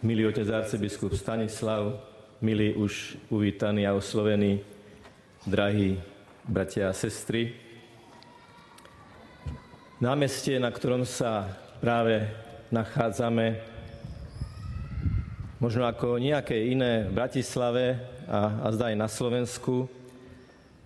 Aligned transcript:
milý 0.00 0.32
otec 0.32 0.48
arcibiskup 0.48 1.12
Stanislav, 1.12 2.00
milí 2.40 2.72
už 2.72 3.20
uvítaní 3.28 3.84
a 3.84 3.92
oslovení, 3.92 4.64
drahí 5.44 6.00
bratia 6.48 6.88
a 6.88 6.96
sestry. 6.96 7.52
Námestie, 10.00 10.56
na 10.56 10.72
ktorom 10.72 11.04
sa 11.04 11.52
práve 11.84 12.32
nachádzame, 12.72 13.60
možno 15.60 15.84
ako 15.84 16.16
nejaké 16.16 16.56
iné 16.72 17.04
v 17.04 17.20
Bratislave 17.20 18.00
a, 18.24 18.64
a 18.64 18.66
zdá 18.72 18.88
aj 18.88 18.96
na 18.96 19.08
Slovensku, 19.08 19.84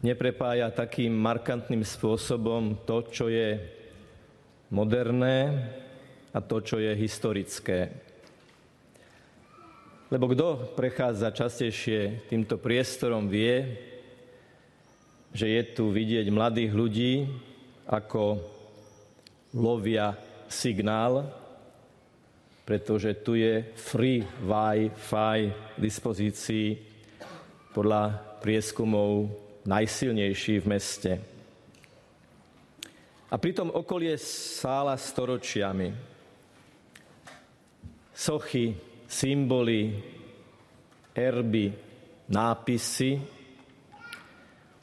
neprepája 0.03 0.75
takým 0.75 1.15
markantným 1.15 1.87
spôsobom 1.87 2.83
to, 2.83 3.07
čo 3.15 3.31
je 3.31 3.63
moderné 4.75 5.71
a 6.35 6.43
to, 6.43 6.59
čo 6.59 6.83
je 6.83 6.91
historické. 6.99 7.95
Lebo 10.13 10.29
kto 10.29 10.77
prechádza 10.77 11.33
častejšie 11.33 12.29
týmto 12.29 12.61
priestorom, 12.61 13.25
vie, 13.25 13.65
že 15.33 15.49
je 15.49 15.63
tu 15.73 15.89
vidieť 15.89 16.29
mladých 16.29 16.73
ľudí, 16.77 17.13
ako 17.89 18.41
lovia 19.57 20.17
signál, 20.49 21.25
pretože 22.65 23.21
tu 23.21 23.37
je 23.37 23.65
free 23.77 24.25
Wi-Fi 24.25 25.39
k 25.51 25.79
dispozícii 25.81 26.69
podľa 27.77 28.39
prieskumov 28.41 29.29
najsilnejší 29.65 30.65
v 30.65 30.67
meste. 30.69 31.13
A 33.33 33.35
pritom 33.41 33.73
okolie 33.73 34.15
sála 34.21 34.95
storočiami. 34.95 35.91
Sochy, 38.15 38.94
symboly, 39.09 39.95
erby, 41.15 41.73
nápisy 42.29 43.21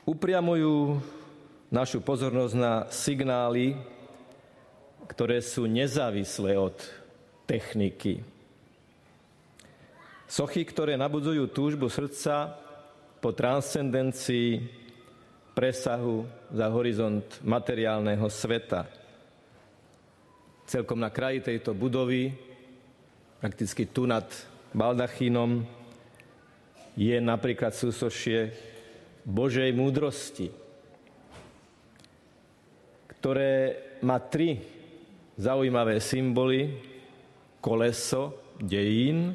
upriamujú 0.08 1.00
našu 1.72 2.04
pozornosť 2.04 2.56
na 2.58 2.74
signály, 2.92 3.78
ktoré 5.08 5.40
sú 5.44 5.68
nezávislé 5.68 6.58
od 6.60 6.76
techniky. 7.48 8.24
Sochy, 10.32 10.64
ktoré 10.64 10.96
nabudzujú 10.96 11.52
túžbu 11.52 11.92
srdca 11.92 12.56
po 13.20 13.36
transcendencii 13.36 14.64
presahu 15.52 16.24
za 16.48 16.72
horizont 16.72 17.28
materiálneho 17.44 18.32
sveta. 18.32 18.88
Celkom 20.64 21.04
na 21.04 21.12
kraji 21.12 21.44
tejto 21.44 21.76
budovy, 21.76 22.32
prakticky 23.42 23.90
tu 23.90 24.06
nad 24.06 24.30
baldachínom, 24.70 25.66
je 26.94 27.18
napríklad 27.18 27.74
súsošie 27.74 28.54
Božej 29.26 29.74
múdrosti, 29.74 30.54
ktoré 33.18 33.82
má 34.06 34.22
tri 34.22 34.62
zaujímavé 35.42 35.98
symboly, 35.98 36.70
koleso 37.58 38.54
dejín, 38.62 39.34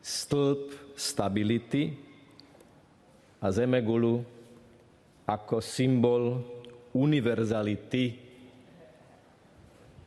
stĺp 0.00 0.96
stability 0.96 1.92
a 3.44 3.52
zemegulu 3.52 4.24
ako 5.28 5.60
symbol 5.60 6.40
univerzality, 6.96 8.16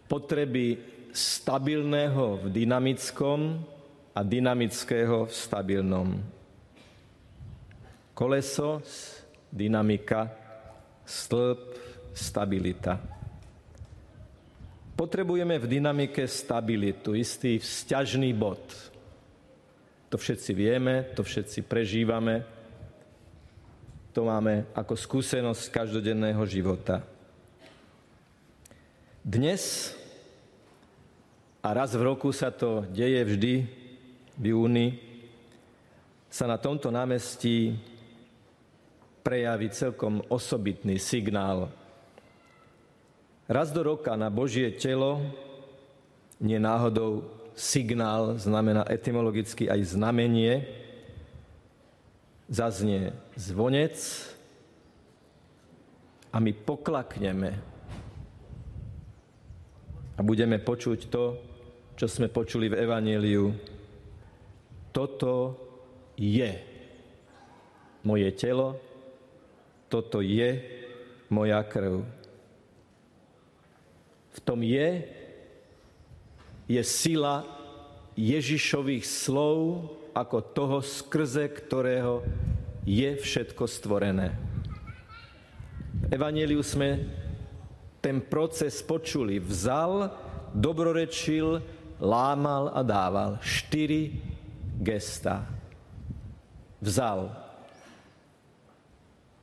potreby 0.10 0.97
stabilného 1.18 2.46
v 2.46 2.54
dynamickom 2.54 3.58
a 4.14 4.22
dynamického 4.22 5.26
v 5.26 5.34
stabilnom. 5.34 6.10
Koleso, 8.14 8.86
dynamika, 9.50 10.30
stĺp, 11.02 11.62
stabilita. 12.14 13.02
Potrebujeme 14.94 15.58
v 15.58 15.66
dynamike 15.66 16.26
stabilitu, 16.30 17.18
istý 17.18 17.58
vzťažný 17.58 18.34
bod. 18.38 18.62
To 20.14 20.18
všetci 20.18 20.52
vieme, 20.54 21.14
to 21.18 21.22
všetci 21.26 21.66
prežívame, 21.66 22.46
to 24.14 24.26
máme 24.26 24.70
ako 24.74 24.98
skúsenosť 24.98 25.70
každodenného 25.70 26.42
života. 26.50 27.06
Dnes 29.22 29.94
a 31.68 31.76
raz 31.76 31.92
v 31.92 32.08
roku 32.08 32.32
sa 32.32 32.48
to 32.48 32.88
deje 32.96 33.20
vždy 33.28 33.54
v 34.40 34.46
júni, 34.56 34.96
sa 36.32 36.48
na 36.48 36.56
tomto 36.56 36.88
námestí 36.88 37.76
prejaví 39.20 39.68
celkom 39.76 40.24
osobitný 40.32 40.96
signál. 40.96 41.68
Raz 43.52 43.76
do 43.76 43.84
roka 43.84 44.16
na 44.16 44.32
Božie 44.32 44.72
telo 44.80 45.20
nie 46.40 46.56
náhodou 46.56 47.28
signál, 47.52 48.40
znamená 48.40 48.88
etymologicky 48.88 49.68
aj 49.68 49.92
znamenie, 49.92 50.64
zaznie 52.48 53.12
zvonec 53.36 54.00
a 56.32 56.40
my 56.40 56.56
poklakneme. 56.64 57.60
A 60.16 60.24
budeme 60.24 60.64
počuť 60.64 61.12
to, 61.12 61.57
čo 61.98 62.06
sme 62.06 62.30
počuli 62.30 62.70
v 62.70 62.78
Evangeliu. 62.78 63.50
Toto 64.94 65.58
je 66.14 66.54
moje 68.06 68.30
telo, 68.38 68.78
toto 69.90 70.22
je 70.22 70.62
moja 71.28 71.60
krv 71.66 72.18
v 74.38 74.40
tom 74.46 74.62
je, 74.62 75.02
je 76.70 76.84
sila 76.86 77.42
Ježišových 78.14 79.06
slov 79.06 79.90
ako 80.14 80.38
toho, 80.54 80.78
skrze 80.86 81.50
ktorého 81.50 82.22
je 82.86 83.18
všetko 83.18 83.66
stvorené. 83.66 84.38
V 85.98 86.14
Evangeliu 86.14 86.62
sme 86.62 87.02
ten 87.98 88.22
proces 88.22 88.78
počuli. 88.86 89.42
Vzal, 89.42 90.14
dobrorečil, 90.54 91.66
lámal 92.02 92.72
a 92.74 92.82
dával. 92.86 93.38
Štyri 93.42 94.14
gesta. 94.82 95.46
Vzal. 96.82 97.34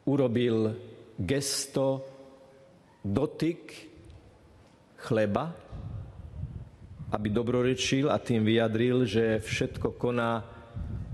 Urobil 0.04 0.76
gesto, 1.18 2.04
dotyk, 3.00 3.72
chleba, 5.00 5.52
aby 7.12 7.28
dobrorečil 7.30 8.10
a 8.10 8.18
tým 8.18 8.42
vyjadril, 8.42 9.06
že 9.06 9.38
všetko 9.40 9.94
koná 9.96 10.44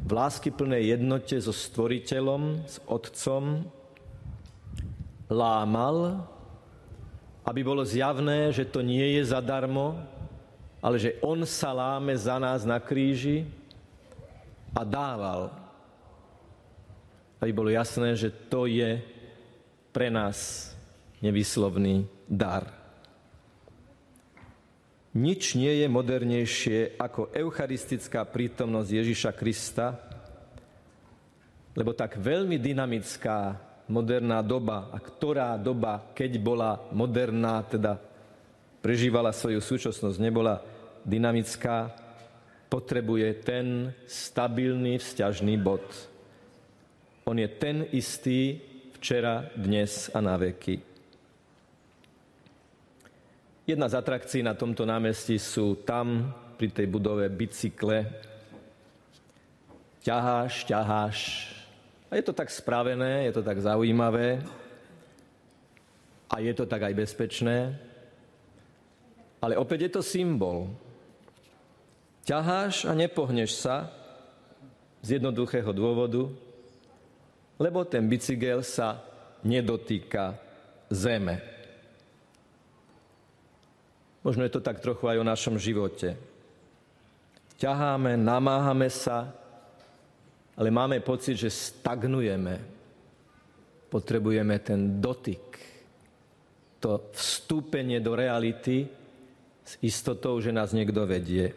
v 0.01 0.11
láskyplnej 0.11 0.97
jednote 0.97 1.37
so 1.39 1.53
stvoriteľom, 1.55 2.67
s 2.67 2.83
otcom, 2.89 3.63
lámal, 5.31 6.27
aby 7.47 7.61
bolo 7.63 7.87
zjavné, 7.87 8.51
že 8.51 8.67
to 8.67 8.83
nie 8.83 9.21
je 9.21 9.31
zadarmo, 9.31 10.03
ale 10.81 10.97
že 10.97 11.21
on 11.21 11.45
sa 11.45 11.77
láme 11.77 12.17
za 12.17 12.41
nás 12.41 12.65
na 12.65 12.81
kríži 12.81 13.45
a 14.73 14.81
dával. 14.81 15.53
Aby 17.41 17.53
bolo 17.53 17.71
jasné, 17.73 18.17
že 18.17 18.33
to 18.33 18.65
je 18.65 19.01
pre 19.93 20.09
nás 20.09 20.73
nevyslovný 21.21 22.09
dar. 22.25 22.69
Nič 25.11 25.59
nie 25.59 25.83
je 25.83 25.87
modernejšie 25.91 26.95
ako 26.97 27.35
eucharistická 27.35 28.23
prítomnosť 28.25 28.91
Ježiša 28.95 29.33
Krista, 29.35 29.99
lebo 31.75 31.91
tak 31.93 32.15
veľmi 32.15 32.57
dynamická 32.63 33.59
moderná 33.91 34.39
doba, 34.39 34.87
a 34.95 35.03
ktorá 35.03 35.59
doba, 35.59 36.15
keď 36.15 36.39
bola 36.39 36.79
moderná, 36.95 37.59
teda 37.67 37.99
prežívala 38.81 39.33
svoju 39.33 39.61
súčasnosť, 39.61 40.17
nebola 40.21 40.65
dynamická, 41.05 41.93
potrebuje 42.69 43.29
ten 43.45 43.93
stabilný 44.05 45.01
vzťažný 45.01 45.57
bod. 45.61 45.85
On 47.25 47.37
je 47.37 47.49
ten 47.49 47.87
istý 47.93 48.61
včera, 48.97 49.49
dnes 49.57 50.13
a 50.13 50.21
na 50.21 50.37
veky. 50.37 50.81
Jedna 53.67 53.87
z 53.87 53.95
atrakcií 53.95 54.43
na 54.43 54.59
tomto 54.59 54.83
námestí 54.83 55.39
sú 55.39 55.79
tam, 55.87 56.35
pri 56.61 56.69
tej 56.69 56.87
budove, 56.93 57.25
bicykle. 57.33 58.05
Ťaháš, 60.05 60.69
ťaháš. 60.69 61.19
A 62.13 62.21
je 62.21 62.25
to 62.27 62.37
tak 62.37 62.53
spravené, 62.53 63.25
je 63.25 63.33
to 63.33 63.43
tak 63.47 63.57
zaujímavé. 63.57 64.45
A 66.29 66.45
je 66.45 66.53
to 66.53 66.69
tak 66.69 66.85
aj 66.85 66.95
bezpečné. 66.95 67.90
Ale 69.41 69.57
opäť 69.57 69.89
je 69.89 69.93
to 69.97 70.03
symbol. 70.05 70.69
Ťaháš 72.29 72.85
a 72.85 72.93
nepohneš 72.93 73.57
sa 73.57 73.89
z 75.01 75.17
jednoduchého 75.17 75.73
dôvodu, 75.73 76.29
lebo 77.57 77.85
ten 77.89 78.05
bicykel 78.05 78.61
sa 78.61 79.01
nedotýka 79.41 80.37
zeme. 80.93 81.41
Možno 84.21 84.45
je 84.45 84.53
to 84.53 84.61
tak 84.61 84.85
trochu 84.85 85.09
aj 85.09 85.17
o 85.17 85.25
našom 85.25 85.57
živote. 85.57 86.13
Ťaháme, 87.57 88.21
namáhame 88.21 88.93
sa, 88.93 89.33
ale 90.57 90.69
máme 90.69 91.01
pocit, 91.01 91.41
že 91.41 91.49
stagnujeme. 91.49 92.61
Potrebujeme 93.89 94.61
ten 94.61 95.01
dotyk, 95.01 95.57
to 96.81 97.11
vstúpenie 97.17 98.01
do 98.01 98.13
reality 98.13 99.00
s 99.65 99.77
istotou, 99.85 100.41
že 100.41 100.51
nás 100.51 100.75
niekto 100.75 101.05
vedie. 101.07 101.55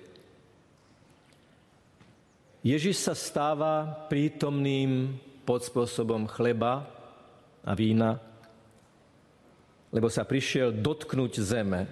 Ježiš 2.64 3.04
sa 3.04 3.14
stáva 3.16 4.08
prítomným 4.08 5.20
pod 5.44 5.68
spôsobom 5.68 6.32
chleba 6.32 6.88
a 7.64 7.72
vína, 7.76 8.24
lebo 9.92 10.08
sa 10.08 10.24
prišiel 10.24 10.72
dotknúť 10.72 11.34
zeme. 11.44 11.92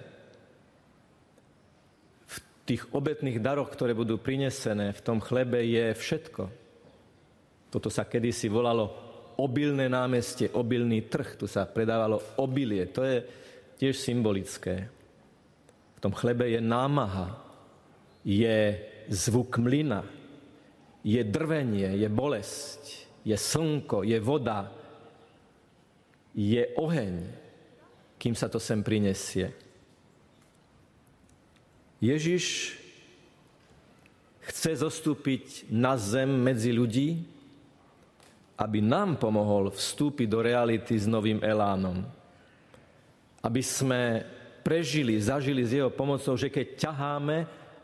V 2.24 2.36
tých 2.64 2.88
obetných 2.96 3.44
daroch, 3.44 3.68
ktoré 3.68 3.92
budú 3.92 4.16
prinesené, 4.16 4.96
v 4.96 5.04
tom 5.04 5.20
chlebe 5.20 5.60
je 5.60 5.92
všetko. 5.92 6.44
Toto 7.68 7.92
sa 7.92 8.08
kedysi 8.08 8.48
volalo 8.48 9.12
obilné 9.40 9.92
námestie, 9.92 10.52
obilný 10.56 11.08
trh. 11.08 11.36
Tu 11.36 11.52
sa 11.52 11.68
predávalo 11.68 12.20
obilie. 12.40 12.88
To 12.96 13.04
je 13.04 13.24
tiež 13.76 13.96
symbolické. 14.00 14.88
V 16.02 16.10
tom 16.10 16.18
chlebe 16.18 16.50
je 16.50 16.58
námaha, 16.58 17.38
je 18.26 18.74
zvuk 19.06 19.62
mlyna, 19.62 20.02
je 21.06 21.22
drvenie, 21.22 21.94
je 21.94 22.10
bolesť, 22.10 23.06
je 23.22 23.38
slnko, 23.38 24.02
je 24.02 24.18
voda, 24.18 24.74
je 26.34 26.66
oheň, 26.74 27.22
kým 28.18 28.34
sa 28.34 28.50
to 28.50 28.58
sem 28.58 28.82
prinesie. 28.82 29.54
Ježiš 32.02 32.74
chce 34.42 34.82
zostúpiť 34.82 35.70
na 35.70 36.02
zem 36.02 36.34
medzi 36.34 36.74
ľudí, 36.74 37.22
aby 38.58 38.82
nám 38.82 39.22
pomohol 39.22 39.70
vstúpiť 39.70 40.26
do 40.26 40.42
reality 40.42 40.98
s 40.98 41.06
novým 41.06 41.46
elánom. 41.46 42.02
Aby 43.46 43.62
sme 43.62 44.26
prežili, 44.62 45.18
zažili 45.22 45.66
s 45.66 45.76
jeho 45.76 45.90
pomocou, 45.90 46.38
že 46.38 46.50
keď 46.50 46.68
ťaháme, 46.78 47.38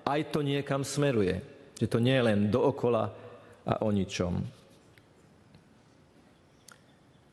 aj 0.08 0.22
to 0.32 0.40
niekam 0.46 0.82
smeruje. 0.82 1.44
Že 1.78 1.88
to 1.92 2.00
nie 2.02 2.16
je 2.16 2.24
len 2.26 2.40
dookola 2.50 3.14
a 3.68 3.84
o 3.84 3.90
ničom. 3.92 4.40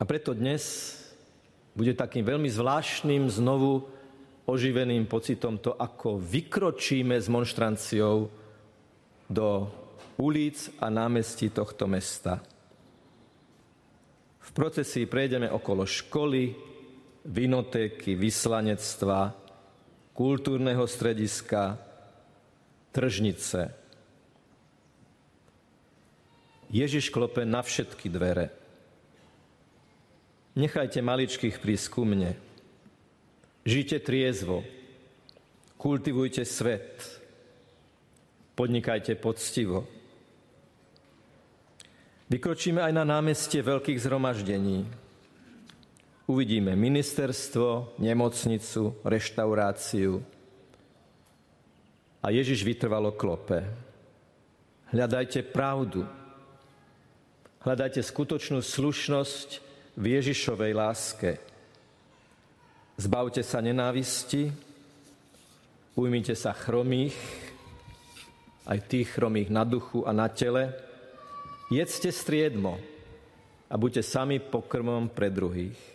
A 0.01 0.03
preto 0.03 0.35
dnes 0.35 0.93
bude 1.73 1.95
takým 1.95 2.27
veľmi 2.27 2.51
zvláštnym 2.51 3.31
znovu 3.31 3.87
oživeným 4.45 5.09
pocitom 5.09 5.57
to, 5.57 5.73
ako 5.73 6.21
vykročíme 6.21 7.17
s 7.17 7.31
monštranciou 7.33 8.29
do 9.31 9.49
ulic 10.21 10.69
a 10.79 10.93
námestí 10.93 11.49
tohto 11.49 11.89
mesta. 11.89 12.45
V 14.45 14.51
procesii 14.53 15.09
prejdeme 15.09 15.49
okolo 15.49 15.89
školy, 15.89 16.74
vinotéky, 17.25 18.15
vyslanectva, 18.15 19.33
kultúrneho 20.13 20.85
strediska, 20.87 21.81
tržnice, 22.95 23.85
Ježiš 26.75 27.15
klope 27.15 27.47
na 27.47 27.63
všetky 27.63 28.11
dvere. 28.11 28.51
Nechajte 30.59 30.99
maličkých 31.07 31.63
prísť 31.63 31.87
ku 31.87 32.03
mne. 32.03 32.35
Žite 33.63 34.03
triezvo. 34.03 34.67
Kultivujte 35.79 36.43
svet. 36.43 37.23
Podnikajte 38.59 39.15
poctivo. 39.15 39.87
Vykročíme 42.27 42.83
aj 42.83 42.91
na 42.91 43.07
námestie 43.07 43.63
veľkých 43.63 44.03
zhromaždení. 44.03 45.04
Uvidíme 46.25 46.73
ministerstvo, 46.73 48.01
nemocnicu, 48.01 48.97
reštauráciu. 49.05 50.25
A 52.25 52.33
Ježiš 52.33 52.65
vytrvalo 52.65 53.13
klope. 53.13 53.61
Hľadajte 54.89 55.45
pravdu, 55.45 56.09
Hľadajte 57.65 58.05
skutočnú 58.05 58.61
slušnosť 58.61 59.49
v 59.97 60.05
Ježišovej 60.21 60.73
láske. 60.77 61.41
Zbavte 63.01 63.41
sa 63.41 63.65
nenávisti, 63.65 64.53
ujmite 65.97 66.37
sa 66.37 66.53
chromých, 66.53 67.17
aj 68.69 68.85
tých 68.85 69.17
chromých 69.17 69.49
na 69.49 69.65
duchu 69.65 70.05
a 70.05 70.13
na 70.13 70.29
tele. 70.29 70.77
Jedzte 71.73 72.13
striedmo 72.13 72.77
a 73.73 73.81
buďte 73.81 74.05
sami 74.05 74.45
pokrmom 74.45 75.09
pre 75.09 75.33
druhých. 75.33 75.94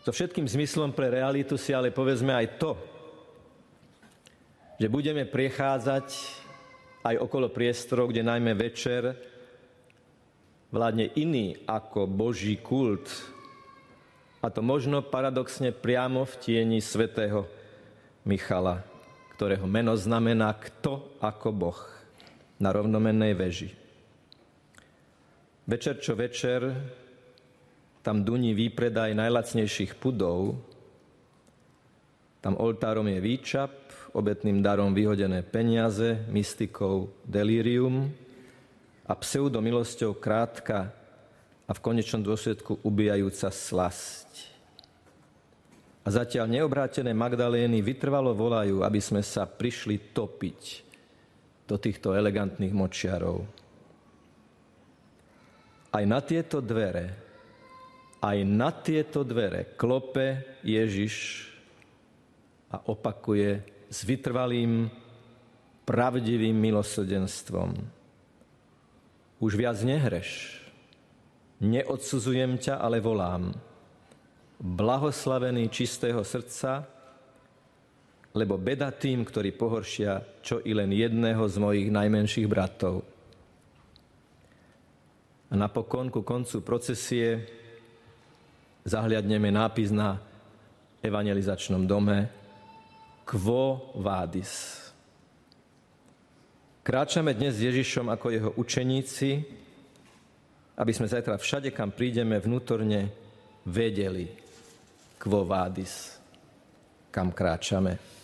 So 0.00 0.16
všetkým 0.16 0.48
zmyslom 0.48 0.96
pre 0.96 1.12
realitu 1.12 1.60
si 1.60 1.76
ale 1.76 1.92
povedzme 1.92 2.32
aj 2.32 2.56
to, 2.56 2.72
že 4.80 4.88
budeme 4.88 5.28
prechádzať 5.28 6.08
aj 7.04 7.20
okolo 7.20 7.52
priestorov, 7.52 8.08
kde 8.08 8.24
najmä 8.24 8.56
večer 8.56 9.12
vládne 10.72 11.12
iný 11.20 11.52
ako 11.68 12.08
Boží 12.08 12.56
kult. 12.64 13.12
A 14.40 14.48
to 14.48 14.64
možno 14.64 15.04
paradoxne 15.04 15.68
priamo 15.68 16.24
v 16.24 16.34
tieni 16.40 16.80
svätého 16.80 17.44
Michala, 18.24 18.80
ktorého 19.36 19.68
meno 19.68 19.92
znamená 20.00 20.56
kto 20.56 21.20
ako 21.20 21.48
Boh 21.52 21.80
na 22.56 22.72
rovnomennej 22.72 23.36
veži. 23.36 23.68
Večer 25.68 26.00
čo 26.00 26.16
večer 26.16 26.72
tam 28.00 28.24
duní 28.24 28.56
výpredaj 28.56 29.12
najlacnejších 29.12 29.96
pudov, 30.00 30.56
tam 32.40 32.56
oltárom 32.56 33.04
je 33.04 33.20
výčap, 33.20 33.70
obetným 34.16 34.64
darom 34.64 34.96
vyhodené 34.96 35.44
peniaze, 35.44 36.24
mystikou 36.32 37.12
delírium, 37.28 38.08
a 39.10 39.12
pseudomilosťou 39.18 40.16
krátka 40.22 40.94
a 41.66 41.72
v 41.74 41.82
konečnom 41.82 42.22
dôsledku 42.22 42.78
ubijajúca 42.86 43.50
slasť. 43.50 44.30
A 46.06 46.08
zatiaľ 46.14 46.46
neobrátené 46.46 47.10
Magdalény 47.10 47.82
vytrvalo 47.82 48.32
volajú, 48.32 48.86
aby 48.86 49.02
sme 49.02 49.20
sa 49.20 49.44
prišli 49.50 50.14
topiť 50.14 50.86
do 51.66 51.76
týchto 51.76 52.14
elegantných 52.14 52.72
močiarov. 52.72 53.44
Aj 55.90 56.04
na 56.06 56.22
tieto 56.22 56.62
dvere, 56.62 57.29
aj 58.20 58.38
na 58.44 58.70
tieto 58.70 59.24
dvere 59.24 59.76
klope 59.76 60.60
Ježiš 60.60 61.48
a 62.70 62.78
opakuje 62.86 63.64
s 63.90 63.98
vytrvalým, 64.06 64.86
pravdivým 65.88 66.54
milosrdenstvom 66.54 68.00
už 69.40 69.56
viac 69.56 69.80
nehreš. 69.80 70.60
Neodsudzujem 71.64 72.60
ťa, 72.60 72.76
ale 72.76 73.00
volám. 73.00 73.52
Blahoslavený 74.60 75.72
čistého 75.72 76.20
srdca, 76.20 76.84
lebo 78.36 78.60
beda 78.60 78.92
tým, 78.92 79.24
ktorí 79.24 79.56
pohoršia 79.56 80.44
čo 80.44 80.60
i 80.60 80.76
len 80.76 80.92
jedného 80.92 81.40
z 81.48 81.56
mojich 81.56 81.88
najmenších 81.88 82.46
bratov. 82.46 83.02
A 85.50 85.58
napokon 85.58 86.12
ku 86.12 86.22
koncu 86.22 86.62
procesie 86.62 87.59
zahliadneme 88.84 89.52
nápis 89.52 89.92
na 89.92 90.20
evangelizačnom 91.02 91.86
dome 91.86 92.28
Quo 93.24 93.94
vadis? 94.00 94.80
Kráčame 96.80 97.36
dnes 97.36 97.60
s 97.60 97.66
Ježišom 97.68 98.08
ako 98.08 98.26
jeho 98.32 98.50
učeníci, 98.56 99.30
aby 100.80 100.92
sme 100.96 101.12
zajtra 101.12 101.36
všade, 101.36 101.70
kam 101.76 101.92
prídeme, 101.92 102.40
vnútorne 102.40 103.12
vedeli, 103.68 104.26
quo 105.20 105.44
vadis, 105.44 106.16
kam 107.12 107.36
kráčame. 107.36 108.19